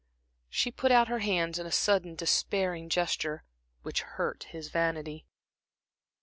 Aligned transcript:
She 0.49 0.71
put 0.71 0.91
out 0.91 1.09
her 1.09 1.19
hands 1.19 1.59
in 1.59 1.67
a 1.67 1.71
sudden, 1.71 2.15
despairing 2.15 2.89
gesture, 2.89 3.43
which 3.83 4.01
hurt 4.01 4.45
his 4.45 4.69
vanity. 4.69 5.27